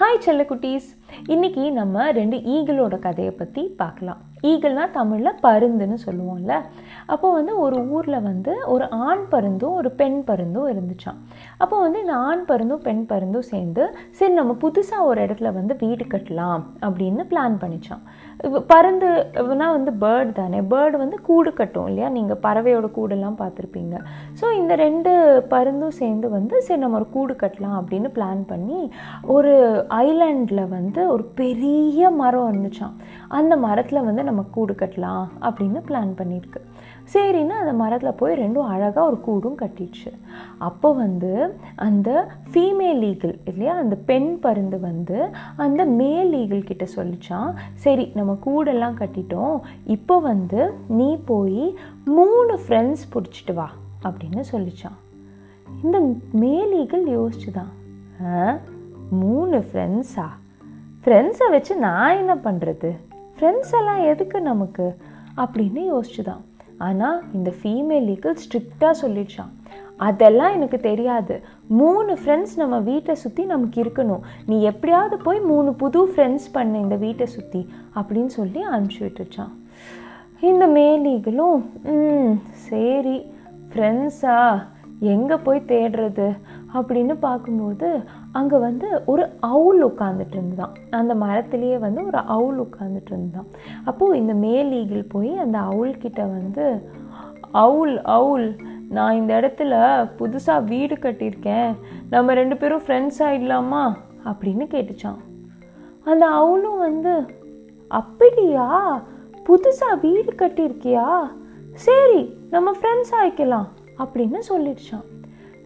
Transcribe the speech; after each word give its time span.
Hi 0.00 0.18
செல்ல 0.18 0.42
குட்டீஸ் 0.42 0.88
இன்னைக்கு 1.26 1.62
நம்ம 1.70 2.10
ரெண்டு 2.10 2.36
ஈகிளோட 2.36 2.98
கதையை 2.98 3.32
பற்றி 3.32 3.62
பார்க்கலாம். 3.76 4.20
ஈகிள்னால் 4.42 4.90
தமிழில் 4.90 5.38
பருந்துன்னு 5.42 5.96
சொல்லுவோம்ல. 6.06 6.52
அப்போ 7.06 7.32
வந்து 7.32 7.58
ஒரு 7.58 7.78
ஊரில் 7.88 8.18
வந்து 8.20 8.52
ஒரு 8.66 8.88
ஆண் 9.06 9.24
பருந்தும் 9.30 9.74
ஒரு 9.80 9.90
பெண் 9.90 10.20
பருந்தும் 10.26 10.68
இருந்துச்சான் 10.72 11.18
அப்போ 11.58 11.80
வந்து 11.80 12.00
இந்த 12.00 12.14
ஆண் 12.28 12.44
பருந்தும் 12.48 12.82
பெண் 12.82 13.02
பருந்தும் 13.12 13.48
சேர்ந்து 13.52 13.84
சரி 14.10 14.32
நம்ம 14.32 14.56
புதுசாக 14.60 15.04
ஒரு 15.04 15.20
இடத்துல 15.26 15.52
வந்து 15.52 15.76
வீடு 15.80 16.04
கட்டலாம் 16.04 16.62
அப்படின்னு 16.80 17.24
பிளான் 17.24 17.56
பண்ணிச்சான் 17.60 18.04
பருந்துனா 18.70 19.66
வந்து 19.76 19.92
பேர்டு 20.02 20.32
தானே. 20.38 20.58
பேர்டு 20.72 20.96
வந்து 21.02 21.16
கூடு 21.28 21.50
கட்டும் 21.52 21.88
இல்லையா? 21.90 22.08
நீங்கள் 22.16 22.40
பறவையோட 22.44 22.86
கூடெல்லாம் 22.98 23.38
பார்த்துருப்பீங்க. 23.40 23.96
ஸோ 24.40 24.46
இந்த 24.58 24.74
ரெண்டு 24.82 25.12
பருந்தும் 25.52 25.96
சேர்ந்து 26.00 26.28
வந்து 26.36 26.54
சரி 26.66 26.80
நம்ம 26.82 26.98
ஒரு 27.00 27.08
கூடு 27.16 27.34
கட்டலாம் 27.42 27.76
அப்படின்னு 27.80 28.10
பிளான் 28.18 28.42
பண்ணி 28.52 28.80
ஒரு 29.36 29.54
ஐலண்டில் 30.04 30.62
வந்து 30.76 31.02
ஒரு 31.14 31.26
பெரிய 31.42 32.10
மரம் 32.20 32.48
இருந்துச்சாம் 32.50 32.96
அந்த 33.38 33.56
மரத்தில் 33.66 34.06
வந்து 34.08 34.24
நம்ம 34.30 34.44
கூடு 34.56 34.74
கட்டலாம் 34.84 35.26
அப்படின்னு 35.48 35.82
பிளான் 35.90 36.14
பண்ணியிருக்கு. 36.20 36.62
சரின்னு 37.14 37.48
அந்த 37.48 37.72
மரத்தில் 37.72 38.12
போய் 38.12 38.38
ரெண்டும் 38.38 38.66
அழகாக 38.66 39.06
ஒரு 39.06 39.20
கூடும் 39.20 39.58
கட்டிடுச்சு. 39.58 40.10
அப்போ 40.58 40.92
வந்து 40.92 41.54
அந்த 41.76 42.28
ஃபீமேல் 42.52 43.02
ஈகிள் 43.02 43.38
இல்லையா 43.44 43.74
அந்த 43.76 43.96
பெண் 43.96 44.38
பருந்து 44.38 44.80
வந்து 44.80 45.28
அந்த 45.56 45.84
மேல் 45.84 46.32
ஈகிள் 46.32 46.64
கிட்ட 46.64 46.86
சொல்லிச்சான் 46.96 47.52
சரி 47.74 48.12
நம்ம 48.14 48.38
கூடெல்லாம் 48.46 48.96
கட்டிட்டோம். 48.98 49.60
இப்போ 49.84 50.18
வந்து 50.20 50.74
நீ 50.88 51.16
போய் 51.24 51.76
மூணு 52.04 52.58
ஃப்ரெண்ட்ஸ் 52.68 53.04
பிடிச்சிட்டு 53.12 53.54
வா 53.54 53.70
அப்படின்னு 54.02 54.42
சொல்லிச்சான் 54.52 54.98
இந்த 55.84 55.98
மேல் 56.32 56.72
ஈகிள் 56.72 57.18
யோசிச்சுதான் 57.18 57.72
"ஆ, 58.26 58.58
மூணு 59.10 59.58
ஃப்ரெண்ட்ஸா 59.58 60.26
ஃப்ரெண்ட்ஸை 61.04 61.50
வச்சு 61.50 61.76
நான் 61.76 62.16
என்ன 62.16 62.34
பண்ணுறது 62.34 62.90
ஃப்ரெண்ட்ஸ் 63.38 63.78
எல்லாம் 63.78 64.02
எதுக்கு 64.02 64.40
நமக்கு? 64.40 64.96
அப்படின்னு 65.36 65.82
யோசிச்சுதான். 65.94 66.42
ஆனால் 66.78 67.22
இந்த 67.32 67.52
ஃபீமேல் 67.60 68.08
ஈகிள் 68.14 68.40
ஸ்ட்ரிக்டாக 68.44 68.94
சொல்லிடுச்சான் 69.02 69.52
அதெல்லாம் 70.06 70.52
எனக்கு 70.52 70.78
தெரியாது. 70.80 71.36
மூணு 71.66 72.12
ஃப்ரெண்ட்ஸ் 72.12 72.54
நம்ம 72.56 72.76
வீட்டை 72.78 73.14
சுற்றி 73.14 73.44
நமக்கு 73.44 73.78
இருக்கணும். 73.82 74.22
நீ 74.46 74.56
எப்படியாவது 74.62 75.16
போய் 75.16 75.40
மூணு 75.40 75.70
புது 75.74 76.00
ஃப்ரெண்ட்ஸ் 76.12 76.48
பண்ண 76.52 76.78
இந்த 76.78 76.96
வீட்டை 76.96 77.26
சுற்றி 77.26 77.62
அப்படின்னு 77.94 78.32
சொல்லி 78.38 78.62
அனுப்பிச்சி 78.72 79.02
விட்டுருச்சான் 79.04 79.54
இந்த 80.40 80.66
மேலீகளும் 80.66 81.60
ம் 81.94 82.34
சரி 82.68 83.18
ஃப்ரெண்ட்ஸா 83.70 84.38
எங்கே 85.14 85.36
போய் 85.36 85.68
தேடுறது? 85.72 86.28
அப்படின்னு 86.74 87.14
பார்க்கும்போது 87.14 87.88
அங்கே 88.38 88.58
வந்து 88.66 88.88
ஒரு 89.12 89.24
அவுல் 89.52 89.80
உட்காந்துட்டு 89.86 90.36
இருந்துதான் 90.36 90.74
அந்த 91.00 91.14
மரத்துலேயே 91.24 91.78
வந்து 91.84 92.00
ஒரு 92.06 92.20
அவுல் 92.36 92.58
உட்காந்துட்டு 92.60 93.12
இருந்தான் 93.12 93.48
அப்போது 93.84 94.18
இந்த 94.18 94.34
மேல் 94.46 94.72
ஈகிள் 94.80 95.04
போய் 95.14 95.32
அந்த 95.44 95.58
அவுல்கிட்ட 95.70 96.22
வந்து 96.36 96.66
அவுல் 97.64 97.96
அவுல் 98.16 98.48
நான் 98.96 99.18
இந்த 99.20 99.32
இடத்துல 99.40 99.74
புதுசாக 100.18 100.64
வீடு 100.64 100.94
கட்டியிருக்கேன். 100.94 101.72
நம்ம 102.10 102.34
ரெண்டு 102.34 102.56
பேரும் 102.56 102.84
ஃப்ரெண்ட்ஸ் 102.86 103.20
ஆகிடலாமா 103.26 103.82
அப்படின்னு 104.30 104.66
கேட்டுச்சான் 104.74 105.20
அந்த 106.04 106.24
அவளும் 106.40 106.78
வந்து 106.78 107.14
அப்படியா? 107.90 108.66
புதுசாக 109.46 110.00
வீடு 110.00 110.32
கட்டியிருக்கியா? 110.32 111.06
சரி 111.86 112.20
நம்ம 112.50 112.70
ஃப்ரெண்ட்ஸ் 112.78 113.14
ஆயிக்கலாம் 113.20 113.68
அப்படின்னு 114.02 114.40
சொல்லிடுச்சான் 114.48 115.06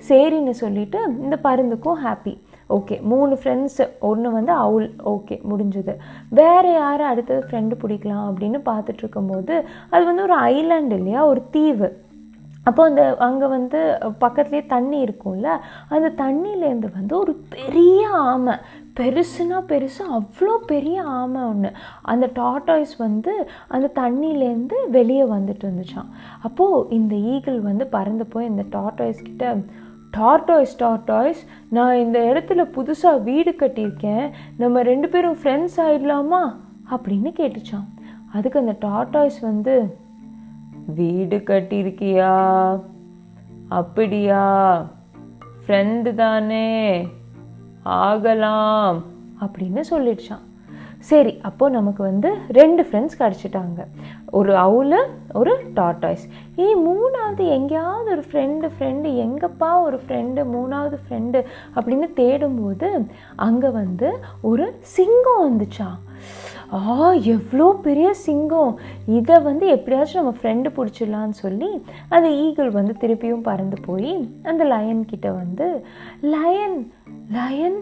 சரின்னு 0.08 0.54
சொல்லிட்டு 0.62 1.00
இந்த 1.20 1.36
பருந்துக்கும் 1.44 2.00
ஹாப்பி 2.04 2.34
ஓகே 2.76 2.96
மூணு 3.12 3.34
ஃப்ரெண்ட்ஸ் 3.40 3.80
ஒன்று 4.10 4.28
வந்து 4.36 4.52
அவுல் 4.64 4.88
ஓகே 5.14 5.36
முடிஞ்சது. 5.50 5.94
வேறு 6.40 6.70
யாரை 6.72 7.06
அடுத்தது 7.06 7.42
ஃப்ரெண்டு 7.48 7.76
பிடிக்கலாம் 7.82 8.24
அப்படின்னு 8.28 8.60
பார்த்துட்டு 8.70 9.02
இருக்கும்போது 9.04 9.56
அது 9.94 10.04
வந்து 10.10 10.26
ஒரு 10.28 10.38
ஐலாண்ட் 10.52 10.94
இல்லையா? 10.98 11.22
ஒரு 11.32 11.42
தீவு. 11.56 11.90
அப்போ 12.64 12.82
அந்த 12.88 13.04
அங்கே 13.26 13.46
வந்து 13.54 13.78
பக்கத்துலேயே 14.20 14.64
தண்ணி 14.66 14.98
இருக்கும்ல 15.04 15.48
அந்த 15.94 16.08
தண்ணியிலேருந்து 16.22 16.88
வந்து 16.98 17.14
ஒரு 17.18 17.32
பெரிய 17.54 18.02
ஆமை. 18.28 18.54
பெருசுனா 18.98 19.58
பெருசு 19.70 20.02
அவ்வளோ 20.16 20.54
பெரிய 20.70 20.96
ஆமை 21.18 21.42
ஒன்று 21.42 21.70
அந்த 22.12 22.26
டாட்டாய்ஸ் 22.40 22.92
வந்து 22.98 23.32
அந்த 23.74 23.86
தண்ணியிலேருந்து 24.00 24.76
வெளியே 24.96 25.24
வந்துட்டு 25.36 25.64
இருந்துச்சான் 25.68 26.10
அப்போது 26.48 26.84
இந்த 26.98 27.14
ஈகிள் 27.34 27.58
வந்து 27.60 27.86
பறந்து 27.96 28.26
போய் 28.26 28.50
இந்த 28.52 28.64
டாட்டாய்ஸ் 28.76 29.26
கிட்ட 29.28 29.46
டார்டாய்ஸ் 30.16 30.74
டார்டாய்ஸ் 30.78 31.40
நான் 31.70 31.96
இந்த 31.96 32.18
இடத்துல 32.18 32.58
புதுசாக 32.58 33.22
வீடு 33.22 33.54
கட்டியிருக்கேன். 33.58 34.30
நம்ம 34.58 34.82
ரெண்டு 34.82 35.08
பேரும் 35.08 35.36
ஃப்ரெண்ட்ஸ் 35.42 35.76
ஆயிடலாமா? 35.76 36.56
அப்படின்னு 36.90 37.32
கேட்டுச்சான் 37.32 37.86
அதுக்கு 38.32 38.58
அந்த 38.58 38.76
டார்டாய்ஸ் 38.80 39.40
வந்து 39.40 39.96
வீடு 40.94 41.36
கட்டியிருக்கியா? 41.36 42.80
அப்படியா? 43.68 44.86
ஃப்ரெண்டு 45.66 46.14
தானே? 46.14 47.08
ஆகலாம். 47.82 49.02
அப்படின்னு 49.40 49.80
சொல்லிடுச்சான் 49.90 50.50
சரி 51.10 51.32
அப்போது 51.42 51.74
நமக்கு 51.74 52.02
வந்து 52.02 52.28
ரெண்டு 52.48 52.82
ஃப்ரெண்ட்ஸ் 52.82 53.16
கிடச்சிட்டாங்க. 53.18 53.80
ஒரு 54.38 54.52
அவுலு 54.64 54.98
ஒரு 55.34 55.52
டாட்டாய்ஸ் 55.76 56.24
ஏ 56.58 56.66
மூணாவது 56.84 57.44
எங்கேயாவது 57.48 58.10
ஒரு 58.10 58.24
ஃப்ரெண்டு 58.30 58.66
ஃப்ரெண்டு 58.76 59.08
எங்கப்பா 59.24 59.70
ஒரு 59.82 59.98
ஃப்ரெண்டு 60.06 60.40
மூணாவது 60.54 60.96
ஃப்ரெண்டு 61.04 61.38
அப்படின்னு 61.74 62.06
தேடும்போது 62.20 62.88
அங்கே 63.36 63.68
வந்து 63.68 64.10
ஒரு 64.42 64.66
சிங்கம் 64.80 65.42
வந்துச்சா? 65.44 65.88
ஆ 66.74 67.12
எவ்வளோ 67.12 67.66
பெரிய 67.82 68.08
சிங்கம். 68.26 68.78
இதை 69.18 69.38
வந்து 69.48 69.66
எப்படியாச்சும் 69.76 70.20
நம்ம 70.22 70.34
ஃப்ரெண்டு 70.42 70.72
பிடிச்சிடலான்னு 70.76 71.36
சொல்லி 71.44 71.70
அந்த 72.08 72.28
ஈகிள் 72.44 72.70
வந்து 72.70 72.94
திருப்பியும் 73.00 73.46
பறந்து 73.50 73.78
போய் 73.88 74.14
அந்த 74.42 74.64
லயன் 74.64 75.04
கிட்ட 75.04 75.30
வந்து 75.40 75.68
லயன் 76.36 76.78
லயன் 77.38 77.80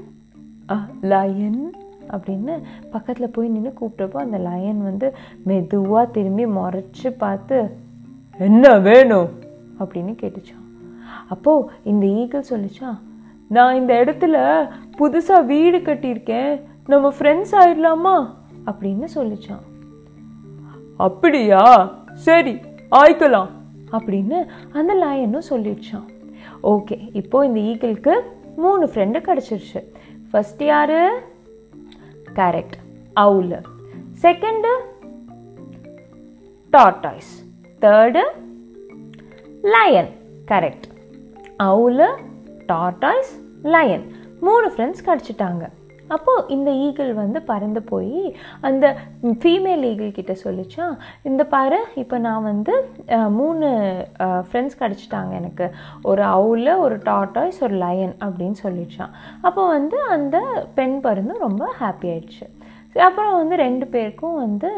லயன் 1.14 1.62
அப்படின்னு 2.10 2.62
பக்கத்தில் 2.90 3.30
போய் 3.30 3.48
நின்று 3.48 3.72
கூப்பிட்டப்போ 3.80 4.16
அந்த 4.16 4.38
லயன் 4.38 4.82
வந்து 4.82 5.16
மெதுவாக 5.44 6.10
திரும்பி 6.10 6.44
முறைச்சி 6.44 7.10
பார்த்து 7.18 7.70
என்ன 8.38 8.78
வேணும்? 8.78 9.28
அப்படின்னு 9.80 10.16
கேட்டுச்சான் 10.22 10.66
அப்போது 11.28 11.70
இந்த 11.82 12.06
ஈகிள் 12.06 12.44
சொல்லிச்சான் 12.50 12.98
நான் 13.48 13.74
இந்த 13.74 13.94
இடத்துல 13.94 14.68
புதுசாக 14.98 15.44
வீடு 15.44 15.78
கட்டியிருக்கேன். 15.78 16.60
நம்ம 16.86 17.12
ஃப்ரெண்ட்ஸ் 17.18 17.52
ஆயிடலாமா? 17.52 18.34
அப்படின்னு 18.66 19.04
சொல்லிச்சான் 19.14 19.64
அப்படியா? 20.96 21.92
சரி 22.12 22.58
ஆய்க்கலாம். 22.90 23.48
அப்படின்னு 23.92 24.46
அந்த 24.72 24.94
லயனும் 24.94 25.48
சொல்லிடுச்சான் 25.50 26.06
ஓகே 26.62 27.10
இப்போ 27.12 27.46
இந்த 27.46 27.60
ஈகிளுக்கு 27.60 28.20
மூணு 28.56 28.86
ஃப்ரெண்டு 28.86 29.18
கிடச்சிருச்சு. 29.20 29.84
ஃபஸ்ட் 30.32 30.64
யாரு? 30.64 31.22
Correct 32.34 32.76
owl 33.12 33.54
second 34.22 34.72
tortoise 36.72 37.32
third 37.80 38.22
lion 39.74 40.10
correct 40.46 40.86
owl 41.56 42.02
tortoise 42.72 43.32
lion 43.62 44.04
மூணு 44.40 44.68
ஃப்ரெண்ட்ஸ் 44.68 45.04
கிடச்சிட்டாங்க. 45.06 45.64
அப்போது 46.16 46.44
இந்த 46.56 46.70
ஈகிள் 46.86 47.12
வந்து 47.22 47.40
பறந்து 47.50 47.82
போய் 47.90 48.22
அந்த 48.68 48.84
ஃபீமேல் 49.42 49.84
ஈகிள் 49.90 50.16
கிட்ட 50.18 50.34
சொல்லிச்சா 50.44 50.86
இந்த 51.30 51.42
பாரு 51.54 51.80
இப்போ 52.02 52.18
நான் 52.26 52.48
வந்து 52.50 52.74
மூணு 53.40 53.68
ஃப்ரெண்ட்ஸ் 54.48 54.80
கிடச்சிட்டாங்க 54.82 55.32
எனக்கு. 55.40 55.68
ஒரு 56.12 56.24
அவுல 56.36 56.78
ஒரு 56.84 56.98
டாட்டாய்ஸ் 57.10 57.60
ஒரு 57.68 57.76
லயன் 57.84 58.14
அப்படின்னு 58.26 58.58
சொல்லிச்சான் 58.66 59.14
அப்போ 59.48 59.64
வந்து 59.76 59.98
அந்த 60.16 60.38
பெண் 60.80 60.96
பருந்து 61.06 61.36
ரொம்ப 61.46 61.64
ஹாப்பி 61.82 62.08
ஆயிடுச்சு. 62.14 62.46
அப்புறம் 63.06 63.34
வந்து 63.40 63.56
ரெண்டு 63.62 63.86
பேருக்கும் 63.94 64.38
வந்து 64.44 64.68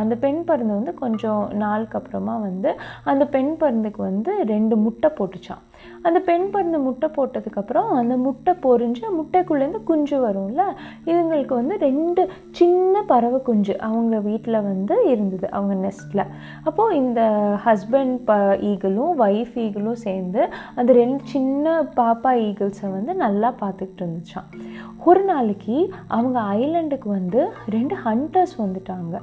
அந்த 0.00 0.14
பெண் 0.22 0.38
பருந்து 0.48 0.72
வந்து 0.78 0.92
கொஞ்சம் 1.02 1.42
நாளுக்கு 1.62 1.96
அப்புறமா 1.98 2.34
வந்து 2.44 2.70
அந்த 3.10 3.24
பெண் 3.34 3.50
பருந்துக்கு 3.62 4.00
வந்து 4.10 4.32
ரெண்டு 4.52 4.74
முட்டை 4.84 5.10
போட்டுச்சான் 5.18 5.64
அந்த 6.02 6.18
பெண் 6.20 6.46
பருந்து 6.50 6.78
முட்டை 6.78 7.08
போட்டதுக்கப்புறம் 7.16 7.90
அந்த 8.00 8.16
முட்டை 8.16 8.52
பொறிஞ்சு 8.64 9.04
முட்டைக்குள்ளேருந்து 9.18 9.80
குஞ்சு 9.82 10.18
வரும்ல? 10.26 10.62
இதுங்களுக்கு 11.10 11.54
வந்து 11.54 11.76
ரெண்டு 11.78 12.22
சின்ன 12.50 13.02
பறவை 13.10 13.40
குஞ்சு 13.42 13.76
அவங்க 13.88 14.18
வீட்டில் 14.28 14.60
வந்து 14.62 14.96
இருந்தது 15.12 15.46
அவங்க 15.50 15.74
நெஸ்ட்டில் 15.86 16.24
அப்போது 16.64 16.96
இந்த 16.96 17.20
ஹஸ்பண்ட் 17.66 18.16
ப 18.28 18.38
ஈகிளும் 18.70 19.14
ஒய்ஃப் 19.26 19.56
ஈகிளும் 19.66 20.02
சேர்ந்து 20.06 20.42
அந்த 20.74 20.90
ரெண்டு 20.92 21.20
சின்ன 21.34 21.76
பாப்பா 21.96 22.32
ஈகிள்ஸை 22.46 22.90
வந்து 22.90 23.14
நல்லா 23.24 23.50
பார்த்துக்கிட்டு 23.62 24.04
இருந்துச்சான் 24.04 24.50
ஒரு 25.04 25.24
நாளைக்கு 25.24 25.76
அவங்க 26.08 26.38
ஐலண்டுக்கு 26.40 27.08
வந்து 27.08 27.42
ரெண்டு 27.68 27.96
ஹண்டர்ஸ் 28.04 28.54
வந்துட்டாங்க. 28.62 29.16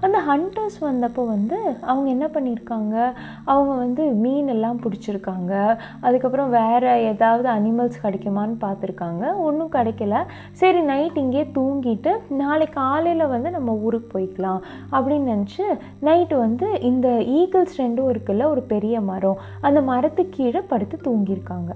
அந்த 0.00 0.18
ஹண்டர்ஸ் 0.28 0.76
வந்தப்போ 0.80 1.26
வந்து 1.26 1.58
அவங்க 1.80 2.10
என்ன 2.10 2.26
பண்ணியிருக்காங்க 2.26 3.12
அவங்க 3.44 3.74
வந்து 3.74 4.04
மீன் 4.04 4.48
எல்லாம் 4.48 4.80
பிடிச்சிருக்காங்க. 4.80 5.78
அதுக்கப்புறம் 6.00 6.50
வேறு 6.50 7.02
ஏதாவது 7.02 7.48
அனிமல்ஸ் 7.48 7.98
கிடைக்குமான்னு 8.02 8.56
பார்த்துருக்காங்க. 8.60 9.36
ஒன்றும் 9.36 9.72
கிடைக்கல. 9.72 10.24
சரி 10.52 10.80
நைட் 10.80 11.16
இங்கேயே 11.16 11.44
தூங்கிட்டு 11.54 12.12
நாளை 12.28 12.66
காலையில் 12.66 13.26
வந்து 13.26 13.50
நம்ம 13.50 13.72
ஊருக்கு 13.72 14.18
போய்க்கலாம் 14.18 14.60
அப்படின்னு 14.92 15.28
நினச்சி 15.32 15.66
நைட்டு 16.02 16.38
வந்து 16.38 16.80
இந்த 16.80 17.08
ஈகிள்ஸ் 17.08 17.80
ரெண்டும் 17.80 18.10
இருக்குல்ல 18.10 18.44
ஒரு 18.44 18.62
பெரிய 18.62 19.00
மரம். 19.00 19.38
அந்த 19.60 19.80
மரத்துக்கு 19.80 20.36
கீழே 20.36 20.60
படுத்து 20.60 20.96
தூங்கியிருக்காங்க. 21.04 21.70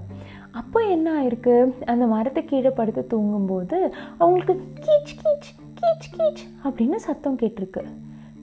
அப்போ 0.51 0.79
என்ன 0.79 1.23
ஆயிருக்கு? 1.23 1.73
அந்த 1.85 2.05
மரத்து 2.05 2.45
கீழே 2.45 2.69
படுத்து 2.69 3.07
தூங்கும்போது 3.07 3.93
அவங்களுக்கு 4.17 4.53
கீச் 4.79 5.13
கீச் 5.21 5.53
கீச் 5.79 6.09
கீச் 6.17 6.43
அப்படின்னு 6.63 6.95
சத்தம் 6.95 7.37
கேட்டிருக்கு. 7.37 7.83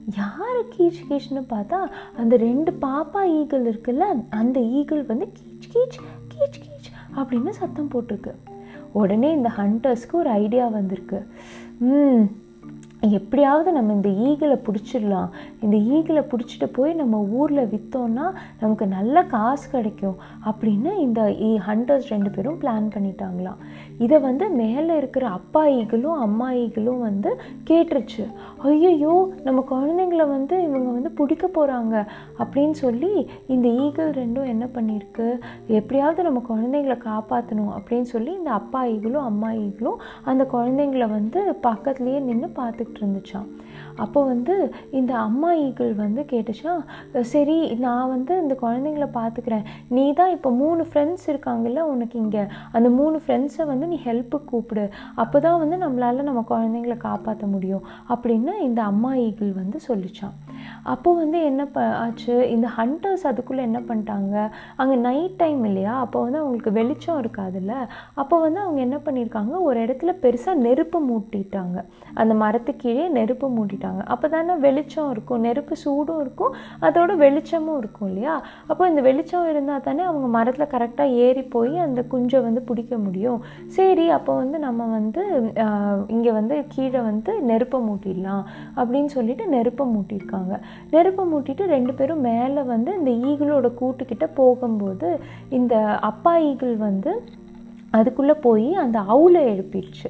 யார் 0.05 0.67
கீச் 0.77 1.03
கீச்னு 1.09 1.41
பார்த்தா 1.49 1.91
அந்த 2.17 2.37
ரெண்டு 2.37 2.71
பாப்பா 2.71 3.25
ஈகிள் 3.25 3.73
இருக்குல்ல 3.73 4.25
அந்த 4.29 4.59
ஈகிள் 4.59 5.03
வந்து 5.03 5.25
கீச் 5.25 5.69
கீச் 5.73 5.99
கீச் 6.33 6.61
கீச் 6.63 7.17
அப்படின்னு 7.17 7.49
சத்தம் 7.49 7.89
போட்டிருக்கு. 7.89 8.33
உடனே 8.91 9.31
இந்த 9.31 9.51
ஹண்டர்ஸ்க்கு 9.57 10.11
ஒரு 10.11 10.29
ஐடியா 10.29 10.67
வந்திருக்கு. 10.67 11.27
ம் 11.79 12.23
எப்படியாவது 13.11 13.69
நம்ம 13.75 13.93
இந்த 13.93 14.09
ஈகிளை 14.25 14.57
பிடிச்சிடலாம். 14.65 15.31
இந்த 15.63 15.77
ஈகிளை 15.93 16.21
பிடிச்சிட்டு 16.31 16.67
போய் 16.75 16.91
நம்ம 16.99 17.17
ஊரில் 17.39 17.69
விற்றோன்னா 17.71 18.25
நமக்கு 18.59 18.85
நல்ல 18.93 19.23
காசு 19.33 19.65
கிடைக்கும் 19.73 20.15
அப்படின்னு 20.49 20.91
இந்த 21.05 21.21
ஈ 21.47 21.49
ஹண்டர்ஸ் 21.67 22.07
ரெண்டு 22.13 22.29
பேரும் 22.35 22.59
பிளான் 22.61 22.87
பண்ணிட்டாங்களாம். 22.93 23.59
இதை 24.03 24.19
வந்து 24.27 24.45
மேலே 24.61 24.93
இருக்கிற 25.01 25.25
அப்பா 25.39 25.63
ஈகிளும் 25.79 26.21
அம்மா 26.27 26.47
ஈகிளும் 26.61 27.03
வந்து 27.07 27.33
கேட்டுருச்சு. 27.71 28.25
ஐயையோ 28.69 29.15
நம்ம 29.47 29.65
குழந்தைங்கள 29.73 30.27
வந்து 30.27 30.55
இவங்க 30.67 30.89
வந்து 30.97 31.11
பிடிக்க 31.19 31.47
போகிறாங்க 31.47 31.95
அப்படின்னு 32.43 32.77
சொல்லி 32.83 33.11
இந்த 33.55 33.67
ஈகிள் 33.83 34.11
ரெண்டும் 34.21 34.51
என்ன 34.53 34.65
பண்ணியிருக்கு? 34.77 35.27
எப்படியாவது 35.81 36.27
நம்ம 36.29 36.43
குழந்தைங்கள 36.51 36.97
காப்பாற்றணும் 37.09 37.73
அப்படின்னு 37.77 38.09
சொல்லி 38.15 38.33
இந்த 38.39 38.51
அப்பா 38.61 38.81
ஈகிளும் 38.95 39.27
அம்மா 39.33 39.51
ஈகிளும் 39.65 40.01
அந்த 40.31 40.43
குழந்தைங்கள 40.55 41.05
வந்து 41.17 41.41
பக்கத்துலேயே 41.69 42.19
நின்று 42.29 42.49
பார்த்து 42.61 42.91
பார்த்துக்கிட்டு 42.93 43.03
இருந்துச்சான் 43.03 43.49
அப்போ 43.95 44.19
வந்து 44.23 44.55
இந்த 44.91 45.13
அம்மா 45.17 45.49
ஈகிள் 45.55 45.91
வந்து 45.93 46.21
கேட்டுச்சா 46.31 46.73
சரி 47.23 47.57
நான் 47.75 48.09
வந்து 48.09 48.33
இந்த 48.41 48.55
குழந்தைங்கள 48.61 49.05
பார்த்துக்கிறேன் 49.13 49.65
நீ 49.89 50.05
தான் 50.13 50.31
இப்போ 50.31 50.49
மூணு 50.51 50.83
ஃப்ரெண்ட்ஸ் 50.89 51.25
இருக்காங்கல்ல 51.27 51.81
உனக்கு 51.93 52.19
இங்கே. 52.19 52.43
அந்த 52.71 52.89
மூணு 52.89 53.19
ஃப்ரெண்ட்ஸை 53.25 53.65
வந்து 53.65 53.87
நீ 53.87 53.99
ஹெல்ப்புக்கு 54.05 54.49
கூப்பிடு. 54.49 54.85
அப்போ 55.15 55.39
தான் 55.39 55.59
வந்து 55.59 55.77
நம்மளால் 55.85 56.27
நம்ம 56.29 56.43
குழந்தைங்கள 56.49 56.97
காப்பாற்ற 56.97 57.47
முடியும். 57.47 57.83
அப்படின்னு 58.09 58.53
இந்த 58.59 58.81
அம்மா 58.83 59.15
ஈகிள் 59.15 59.53
வந்து 59.53 59.79
சொல்லிச்சான் 59.87 60.35
அப்போ 60.93 61.09
வந்து 61.21 61.39
என்ன 61.49 61.61
ப 61.75 61.85
ஆச்சு? 62.03 62.35
இந்த 62.55 62.67
ஹண்டர்ஸ் 62.77 63.25
அதுக்குள்ளே 63.31 63.63
என்ன 63.69 63.79
பண்ணிட்டாங்க? 63.89 64.35
அங்கே 64.81 64.95
நைட் 65.07 65.37
டைம் 65.41 65.61
இல்லையா? 65.69 65.93
அப்போ 66.05 66.21
வந்து 66.25 66.39
அவங்களுக்கு 66.41 66.71
வெளிச்சம் 66.79 67.21
இருக்காதுல்ல? 67.23 67.73
அப்போ 68.21 68.35
வந்து 68.45 68.59
அவங்க 68.65 68.81
என்ன 68.87 68.99
பண்ணியிருக்காங்க 69.05 69.53
ஒரு 69.67 69.79
இடத்துல 69.85 70.13
பெருசாக 70.23 70.63
நெருப்பு 70.65 71.01
மூட்டிட்டாங்க. 71.09 71.77
அந்த 72.21 72.33
மரத்து 72.43 72.71
கீழே 72.75 73.07
நெருப்பு 73.19 73.47
மூட்டிட்டாங்க. 73.57 74.01
அப்போ 74.13 74.27
தானே 74.35 74.55
வெளிச்சம் 74.67 75.11
இருக்கும். 75.13 75.43
நெருப்பு 75.47 75.75
சூடும் 75.83 76.21
இருக்கும். 76.25 76.53
அதோட 76.87 77.11
வெளிச்சமும் 77.25 77.77
இருக்கும் 77.77 78.09
இல்லையா? 78.11 78.35
அப்போ 78.67 78.83
இந்த 78.91 79.01
வெளிச்சம் 79.09 79.49
இருந்தால் 79.51 79.85
தானே 79.87 80.03
அவங்க 80.11 80.27
மரத்தில் 80.37 80.71
கரெக்டாக 80.75 81.17
ஏறி 81.25 81.43
போய் 81.55 81.73
அந்த 81.87 82.01
குஞ்சை 82.13 82.41
வந்து 82.47 82.61
பிடிக்க 82.69 82.93
முடியும். 82.97 83.39
சரி 83.77 84.05
அப்போ 84.17 84.31
வந்து 84.41 84.59
நம்ம 84.67 84.87
வந்து 84.97 85.23
இங்கே 86.15 86.31
வந்து 86.39 86.55
கீழே 86.75 87.01
வந்து 87.09 87.31
நெருப்பை 87.49 87.79
மூட்டிடலாம் 87.87 88.43
அப்படின்னு 88.79 89.11
சொல்லிட்டு 89.17 89.45
நெருப்பை 89.55 89.85
மூட்டியிருக்காங்க. 89.93 90.52
நெருப்பை 90.89 91.25
மூட்டிட்டு 91.25 91.65
ரெண்டு 91.65 91.93
பேரும் 91.93 92.21
மேலே 92.21 92.63
வந்து 92.63 92.91
இந்த 92.97 93.11
ஈகிளோட 93.29 93.69
கூட்டுக்கிட்ட 93.79 94.27
போகும்போது 94.35 95.09
இந்த 95.49 95.75
அப்பா 96.01 96.33
ஈகிள் 96.41 96.75
வந்து 96.79 97.13
அதுக்குள்ளே 97.97 98.35
போய் 98.47 98.69
அந்த 98.83 98.99
அவுலை 99.13 99.41
எழுப்பிடுச்சு. 99.53 100.09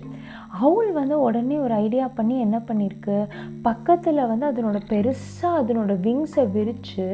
அவுல் 0.65 0.89
வந்து 0.91 1.15
உடனே 1.21 1.55
ஒரு 1.57 1.73
ஐடியா 1.73 2.05
பண்ணி 2.17 2.35
என்ன 2.39 2.57
பண்ணியிருக்கு 2.67 3.15
பக்கத்தில் 3.61 4.19
வந்து 4.31 4.45
அதனோட 4.49 4.79
பெருசாக 4.91 5.59
அதனோட 5.59 5.93
விங்ஸை 6.05 6.43
விரித்து 6.51 7.05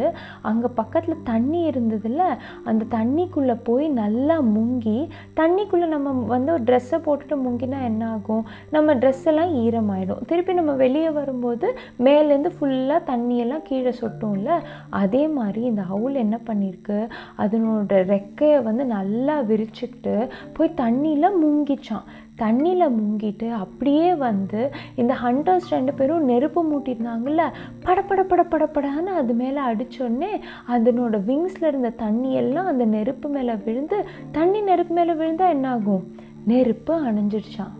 அங்கே 0.42 0.70
பக்கத்தில் 0.76 1.24
தண்ணி 1.24 1.60
இருந்ததில்ல 1.70 2.24
அந்த 2.64 2.86
தண்ணிக்குள்ளே 2.96 3.56
போய் 3.64 3.86
நல்லா 4.02 4.36
முங்கி 4.56 4.98
தண்ணிக்குள்ளே 5.36 5.88
நம்ம 5.88 6.12
வந்து 6.34 6.52
ஒரு 6.52 6.64
ட்ரெஸ்ஸை 6.64 7.00
போட்டுட்டு 7.06 7.38
முங்கினா 7.46 7.80
என்ன 7.84 8.10
ஆகும் 8.10 8.44
நம்ம 8.76 8.96
ட்ரெஸ் 8.96 9.24
எல்லாம் 9.26 9.54
ஈரமாயிடும். 9.64 10.22
திருப்பி 10.26 10.54
நம்ம 10.54 10.76
வெளியே 10.84 11.10
வரும்போது 11.20 11.70
மேலேருந்து 12.08 12.52
ஃபுல்லாக 12.58 13.08
தண்ணியெல்லாம் 13.12 13.66
கீழே 13.70 13.94
சொட்டும்ல 14.02 14.60
அதே 15.04 15.24
மாதிரி 15.38 15.64
இந்த 15.72 15.86
அவுல் 15.90 16.22
என்ன 16.26 16.40
பண்ணியிருக்கு 16.52 17.00
அதனோட 17.38 18.04
ரெக்கையை 18.14 18.60
வந்து 18.70 18.86
நல்லா 18.96 19.38
விரிச்சுக்கிட்டு 19.42 20.16
போய் 20.60 20.78
தண்ணியில் 20.78 21.38
முங்கிச்சான். 21.42 22.06
தண்ணியில் 22.38 22.94
முங்கிட்டு 22.98 23.48
அப்படியே 23.54 24.10
வந்து 24.16 24.62
இந்த 24.96 25.14
ஹண்டர்ஸ் 25.24 25.68
ரெண்டு 25.70 25.94
பேரும் 25.94 26.24
நெருப்பு 26.24 26.62
மூட்டியிருந்தாங்கல்ல 26.70 27.46
படப்பட 27.86 28.24
பட 28.24 28.44
படப்படான்னு 28.54 29.18
அது 29.22 29.34
மேலே 29.34 29.62
அடித்தோடனே 29.62 30.32
அதனோட 30.68 31.18
விங்ஸில் 31.30 31.68
இருந்த 31.68 31.92
தண்ணி 31.98 32.32
எல்லாம் 32.34 32.66
அந்த 32.66 32.88
நெருப்பு 32.96 33.30
மேலே 33.30 33.56
விழுந்து 33.66 34.00
தண்ணி 34.32 34.62
நெருப்பு 34.62 34.96
மேலே 34.96 35.14
விழுந்தால் 35.14 35.50
என்ன 35.50 35.70
ஆகும் 35.70 36.06
நெருப்பு 36.46 36.96
அணைஞ்சிடுச்சான் 37.08 37.76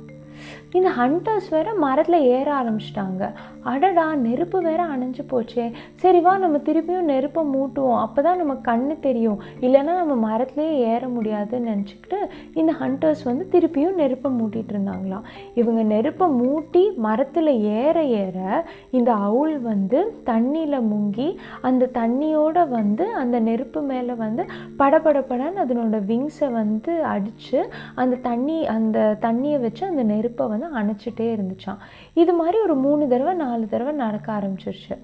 இந்த 0.72 0.90
ஹண்டர்ஸ் 0.90 1.50
வேற 1.50 1.74
மரத்தில் 1.74 2.28
ஏற 2.38 2.48
ஆரம்பிச்சிட்டாங்க. 2.62 3.32
அடடா 3.64 4.16
நெருப்பு 4.16 4.62
வேற 4.62 4.86
அணைஞ்சு 4.86 5.24
போச்சே. 5.32 5.72
சரி 5.96 6.20
வா 6.20 6.38
நம்ம 6.38 6.58
திருப்பியும் 6.58 7.10
நெருப்பை 7.12 7.44
மூட்டுவோம். 7.54 8.00
அப்போ 8.00 8.22
தான் 8.22 8.38
நம்ம 8.38 8.54
கண்ணு 8.70 9.00
தெரியும். 9.00 9.40
இல்லைன்னா 9.62 9.94
நம்ம 10.02 10.16
மரத்துலேயே 10.28 10.76
ஏற 10.94 11.08
முடியாதுன்னு 11.08 11.72
நினச்சிக்கிட்டு 11.72 12.20
இந்த 12.54 12.72
ஹண்டர்ஸ் 12.82 13.24
வந்து 13.24 13.48
திருப்பியும் 13.54 14.00
நெருப்பை 14.02 14.32
மூட்டிகிட்டு 14.32 14.74
இருந்தாங்களாம். 14.76 15.26
இவங்க 15.54 15.84
நெருப்பை 15.84 16.28
மூட்டி 16.42 16.84
மரத்தில் 16.98 17.54
ஏற 17.82 17.98
ஏற 18.04 18.66
இந்த 18.92 19.12
அவுள் 19.14 19.56
வந்து 19.62 20.00
தண்ணியில் 20.26 20.88
முங்கி 20.92 21.38
அந்த 21.62 21.90
தண்ணியோட 21.94 22.68
வந்து 22.70 23.06
அந்த 23.14 23.40
நெருப்பு 23.40 23.82
மேலே 23.82 24.14
வந்து 24.14 24.46
படபடப்படன்னு 24.78 25.64
அதனோட 25.66 25.98
விங்ஸை 26.12 26.50
வந்து 26.52 26.94
அடித்து 27.04 27.60
அந்த 27.96 28.16
தண்ணி 28.16 28.58
அந்த 28.66 29.18
தண்ணியை 29.22 29.60
வச்சு 29.60 29.84
அந்த 29.88 30.04
நெருப்பு 30.04 30.29
வந்து 30.36 30.68
அணைச்சிட்டே 30.80 31.28
இருந்துச்சான் 31.36 31.78
இது 32.14 32.34
மாதிரி 32.34 32.60
ஒரு 32.60 32.76
மூணு 32.76 33.08
தடவை 33.08 33.34
நாலு 33.34 33.68
தடவை 33.68 33.94
நடக்க 33.94 34.34
ஆரம்பிச்சிருச்சு. 34.34 34.98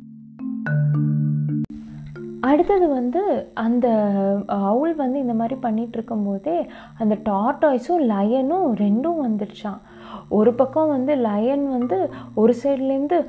அடுத்தது 2.42 2.88
வந்து 2.90 3.52
அந்த 3.54 3.88
அவுள் 4.48 4.96
வந்து 4.96 5.20
இந்த 5.20 5.34
மாதிரி 5.34 5.60
பண்ணிகிட்டு 5.62 5.94
இருக்கும்போதே 5.94 6.70
அந்த 6.98 7.18
டார்டாய்ஸும் 7.26 8.06
லயனும் 8.06 8.76
ரெண்டும் 8.76 9.22
வந்துருச்சான் 9.24 9.80
ஒரு 10.30 10.54
பக்கம் 10.54 10.88
வந்து 10.88 11.16
லயன் 11.28 11.66
வந்து 11.70 11.98
ஒரு 12.34 12.54
சைட்லேருந்து 12.64 13.20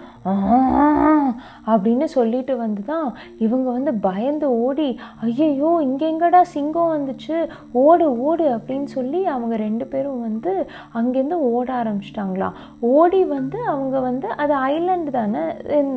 அப்படின்னு 1.72 2.04
சொல்லிட்டு 2.04 2.56
வந்து 2.56 2.82
தான் 2.84 3.06
இவங்க 3.38 3.68
வந்து 3.70 3.92
பயந்து 4.08 4.48
ஓடி 4.66 4.88
ஐயையோ 5.22 5.70
இங்கெங்கடா 5.86 6.40
சிங்கம் 6.54 6.92
வந்துச்சு? 6.96 7.36
ஓடு 7.84 8.06
ஓடு 8.28 8.44
அப்படின்னு 8.56 8.88
சொல்லி 8.96 9.20
அவங்க 9.26 9.54
ரெண்டு 9.56 9.84
பேரும் 9.86 10.20
வந்து 10.20 10.52
அங்கேருந்து 10.94 11.38
ஓட 11.52 11.68
ஆரம்பிச்சிட்டாங்களாம் 11.82 12.56
ஓடி 12.94 13.24
வந்து 13.24 13.58
அவங்க 13.64 13.96
வந்து 14.00 14.28
அது 14.36 14.54
ஐலண்டு 14.72 15.10
தானே 15.10 15.42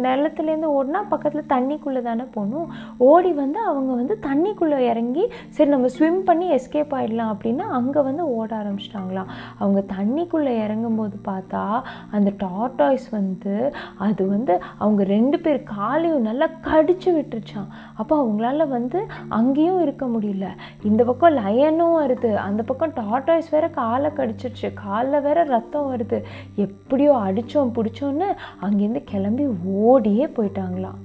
நிலத்துலேருந்து 0.06 0.70
ஓடினா 0.78 1.02
பக்கத்தில் 1.10 1.50
தண்ணிக்குள்ளே 1.50 2.02
தானே 2.02 2.26
போகணும். 2.36 2.70
ஓடி 3.12 3.32
வந்து 3.34 3.60
அவங்க 3.62 3.92
வந்து 3.94 4.18
தண்ணிக்குள்ளே 4.28 4.80
இறங்கி 4.92 5.24
சரி 5.50 5.70
நம்ம 5.70 5.88
ஸ்விம் 5.88 6.24
பண்ணி 6.24 6.48
எஸ்கேப் 6.52 6.96
ஆகிடலாம் 7.00 7.34
அப்படின்னு 7.34 7.64
அங்கே 7.80 8.02
வந்து 8.02 8.24
ஓட 8.38 8.50
ஆரம்பிச்சிட்டாங்களாம் 8.62 9.32
அவங்க 9.58 9.80
தண்ணிக்குள்ளே 9.96 10.54
இறங்கும்போது 10.80 11.18
பார்த்தா 11.28 11.82
அந்த 12.12 12.32
டார்டாய்ஸ் 12.44 13.08
வந்து 13.12 13.74
அது 13.98 14.28
வந்து 14.28 14.62
அவங்க 14.78 15.04
ரெண்டு 15.04 15.40
பேர் 15.40 15.64
காலையும் 15.64 16.22
நல்லா 16.22 16.48
கடிச்சு 16.64 17.10
விட்டுருச்சான் 17.18 17.70
அப்போ 17.96 18.14
அவங்களால 18.24 18.68
வந்து 18.68 19.00
அங்கேயும் 19.28 19.82
இருக்க 19.82 20.06
முடியல. 20.06 20.48
இந்த 20.84 21.04
பக்கம் 21.04 21.34
லயனும் 21.34 21.98
வருது. 22.00 22.34
அந்த 22.36 22.64
பக்கம் 22.64 22.94
டார்டாய்ஸ் 23.02 23.50
வேற 23.52 23.70
காலை 23.70 24.12
கடிச்சிருச்சு. 24.12 24.74
காலில் 24.74 25.22
வேற 25.22 25.44
ரத்தம் 25.44 25.98
வருது. 25.98 26.24
எப்படியோ 26.56 27.14
அடித்தோம் 27.28 27.76
பிடிச்சோன்னு 27.78 28.30
அங்கேருந்து 28.62 29.04
கிளம்பி 29.04 29.48
ஓடியே 29.74 30.26
போயிட்டாங்களாம். 30.26 31.00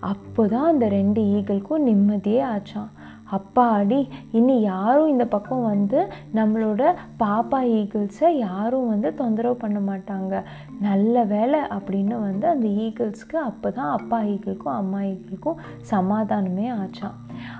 அப்போ 0.00 0.46
தான் 0.46 0.70
அந்த 0.72 0.88
ரெண்டு 0.88 1.22
ஈகளுக்கும் 1.22 1.86
நிம்மதியே 1.88 2.42
ஆச்சான் 2.54 2.90
அப்பாடி 3.36 4.08
இனி 4.32 4.56
யாரும் 4.60 5.08
இந்த 5.08 5.24
பக்கம் 5.24 5.64
வந்து 5.64 6.00
நம்மளோட 6.34 6.82
பாப்பா 7.18 7.60
ஈகிள்ஸை 7.78 8.30
யாரும் 8.38 8.88
வந்து 8.88 9.14
தொந்தரவு 9.14 9.54
பண்ண 9.54 9.78
மாட்டாங்க. 9.90 10.42
நல்ல 10.80 11.24
வேலை 11.24 11.60
அப்படின்னு 11.76 12.16
வந்து 12.20 12.48
அந்த 12.48 12.68
ஈகிள்ஸ்க்கு 12.84 13.36
அப்போ 13.48 13.70
தான் 13.70 13.92
அப்பா 13.98 14.20
ஈகிள்க்கும் 14.34 14.78
அம்மா 14.80 15.00
ஈகிள்க்கும் 15.00 15.60
சமாதானமே 15.90 16.68
ஆச்சான் 16.82 17.16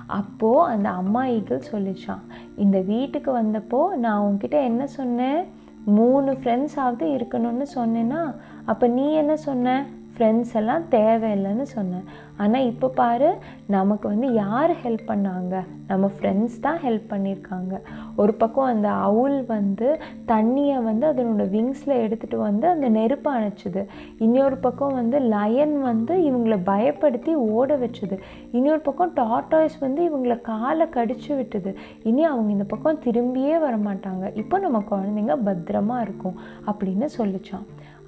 அப்போது 0.07 0.67
அந்த 0.73 0.89
அம்மா 0.89 1.23
ஈகிள் 1.27 1.69
சொல்லிச்சான் 1.71 2.23
இந்த 2.57 2.79
வீட்டுக்கு 2.91 3.31
வந்தப்போ 3.39 3.81
நான் 3.95 4.23
உன்கிட்ட 4.27 4.57
என்ன 4.63 4.83
சொன்னேன்? 4.87 5.41
மூணு 5.85 6.31
ஃப்ரெண்ட்ஸாவது 6.31 7.05
இருக்கணும்னு 7.17 7.65
சொன்னேன்னா 7.75 8.21
அப்போ 8.65 8.87
நீ 8.87 9.05
என்ன 9.13 9.35
சொன்ன? 9.35 9.85
ஃப்ரெண்ட்ஸ் 10.21 10.55
எல்லாம் 10.59 10.83
தேவையில்லைன்னு 10.95 11.65
சொன்னேன். 11.75 12.03
ஆனால் 12.43 12.65
இப்போ 12.71 12.87
பாரு 12.99 13.29
நமக்கு 13.75 14.05
வந்து 14.11 14.27
யார் 14.33 14.71
ஹெல்ப் 14.83 15.03
பண்ணாங்க? 15.07 15.55
நம்ம 15.87 16.05
ஃப்ரெண்ட்ஸ் 16.15 16.57
தான் 16.65 16.77
ஹெல்ப் 16.83 17.07
பண்ணியிருக்காங்க 17.13 17.73
ஒரு 18.21 18.33
பக்கம் 18.41 18.69
அந்த 18.73 18.89
அவுல் 19.07 19.37
வந்து 19.45 19.87
தண்ணியை 20.31 20.77
வந்து 20.89 21.05
அதனோட 21.11 21.45
விங்ஸில் 21.55 21.95
எடுத்துகிட்டு 22.03 22.37
வந்து 22.45 22.67
அந்த 22.67 22.87
நெருப்பு 22.97 23.29
அணைச்சிது. 23.37 23.83
இன்னொரு 24.25 24.57
பக்கம் 24.65 24.93
வந்து 24.93 25.19
லயன் 25.35 25.75
வந்து 25.89 26.15
இவங்களை 26.29 26.59
பயப்படுத்தி 26.71 27.33
ஓட 27.55 27.77
வச்சுது. 27.85 28.17
இன்னொரு 28.51 28.81
பக்கம் 28.89 29.15
டாட்டாய்ஸ் 29.21 29.79
வந்து 29.79 30.03
இவங்களை 30.09 30.41
காலை 30.41 30.87
கடிச்சு 30.97 31.31
விட்டுது. 31.41 31.73
இனி 32.03 32.23
அவங்க 32.23 32.51
இந்த 32.51 32.67
பக்கம் 32.75 33.03
திரும்பியே 33.07 33.57
வர 33.65 33.75
மாட்டாங்க 33.89 34.37
இப்போ 34.43 34.59
நம்ம 34.59 34.83
குழந்தைங்க 34.93 35.37
பத்திரமா 35.49 35.99
இருக்கும் 36.01 36.39
அப்படின்னு 36.71 37.09
சொல்லிச்சான். 37.19 37.67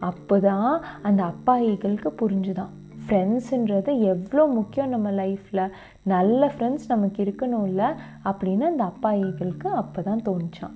அப்போ 0.10 0.38
தான் 0.40 0.72
அந்த 1.02 1.22
அப்பா 1.24 1.54
ஈகளுக்கு 1.72 2.12
புரிஞ்சுதான். 2.22 2.72
ஃப்ரெண்ட்ஸுன்றது 3.06 3.92
எவ்வளோ 4.12 4.44
முக்கியம் 4.58 4.92
நம்ம 4.96 5.08
லைஃப்பில் 5.12 5.62
நல்ல 6.04 6.52
ஃப்ரெண்ட்ஸ் 6.54 6.86
நமக்கு 6.88 7.20
இருக்கணும்ல 7.24 7.84
அப்படின்னு 8.30 8.66
அந்த 8.70 8.84
அப்பா 8.84 9.10
ஈகளுக்கு 9.24 9.70
அப்போ 9.82 10.02
தான் 10.02 10.24
தோணுச்சான் 10.28 10.76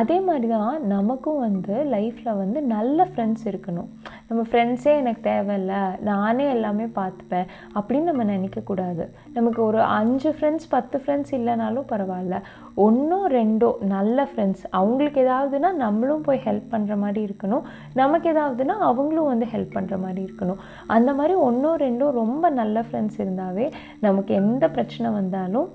அதே 0.00 0.16
மாதிரி 0.20 0.48
தான் 0.48 0.86
நமக்கும் 0.86 1.42
வந்து 1.46 1.76
லைஃப்பில் 1.94 2.38
வந்து 2.42 2.62
நல்ல 2.74 3.08
ஃப்ரெண்ட்ஸ் 3.10 3.46
இருக்கணும். 3.50 3.90
நம்ம 4.28 4.42
ஃப்ரெண்ட்ஸே 4.50 4.92
எனக்கு 5.00 5.20
தேவையில்லை 5.20 5.80
நானே 6.00 6.46
எல்லாமே 6.48 6.86
பார்த்துப்பேன் 6.98 7.46
அப்படின்னு 7.74 8.08
நம்ம 8.10 8.24
நினைக்கக்கூடாது 8.24 9.04
நமக்கு 9.32 9.60
ஒரு 9.62 9.80
அஞ்சு 9.98 10.30
ஃப்ரெண்ட்ஸ் 10.30 10.68
பத்து 10.68 10.98
ஃப்ரெண்ட்ஸ் 10.98 11.32
இல்லைனாலும் 11.38 11.88
பரவாயில்ல. 11.92 12.38
ஒன்றோ 12.86 13.20
ரெண்டோ 13.28 13.70
நல்ல 13.94 14.28
ஃப்ரெண்ட்ஸ் 14.30 14.64
அவங்களுக்கு 14.70 15.20
ஏதாவதுன்னா 15.20 15.72
நம்மளும் 15.84 16.26
போய் 16.28 16.42
ஹெல்ப் 16.44 16.68
பண்ணுற 16.70 16.96
மாதிரி 17.04 17.20
இருக்கணும். 17.28 17.64
நமக்கு 17.94 18.28
ஏதாவதுன்னா 18.32 18.76
அவங்களும் 18.90 19.30
வந்து 19.32 19.48
ஹெல்ப் 19.54 19.74
பண்ணுற 19.76 19.98
மாதிரி 19.98 20.22
இருக்கணும். 20.28 20.62
அந்த 20.86 21.12
மாதிரி 21.12 21.34
ஒன்றோ 21.48 21.76
ரெண்டோ 21.76 22.10
ரொம்ப 22.22 22.50
நல்ல 22.60 22.84
ஃப்ரெண்ட்ஸ் 22.90 23.20
இருந்தாவே 23.24 23.72
நமக்கு 24.00 24.34
எந்த 24.34 24.64
பிரச்சனை 24.70 25.10
வந்தாலும் 25.10 25.68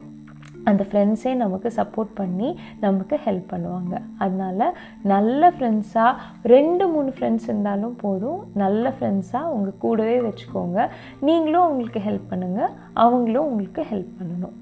அந்த 0.63 0.86
ஃப்ரெண்ட்ஸே 0.91 1.36
நமக்கு 1.36 1.72
சப்போர்ட் 1.75 2.13
பண்ணி 2.13 2.60
நமக்கு 2.80 3.20
ஹெல்ப் 3.25 3.46
பண்ணுவாங்க. 3.50 4.01
அதனால் 4.18 4.77
நல்ல 5.03 5.50
ஃப்ரெண்ட்ஸாக 5.50 6.15
ரெண்டு 6.44 6.88
மூணு 6.88 7.13
ஃப்ரெண்ட்ஸ் 7.20 7.44
இருந்தாலும் 7.44 7.96
போதும். 7.96 8.41
நல்ல 8.53 8.94
ஃப்ரெண்ட்ஸாக 9.00 9.44
உங்கள் 9.44 9.80
கூடவே 9.80 10.20
வச்சுக்கோங்க. 10.20 10.89
நீங்களும் 11.20 11.62
அவங்களுக்கு 11.62 12.00
ஹெல்ப் 12.00 12.34
பண்ணுங்கள் 12.34 12.70
அவங்களும் 12.94 13.46
உங்களுக்கு 13.46 13.86
ஹெல்ப் 13.91 14.13
பண்ணணும். 14.20 14.58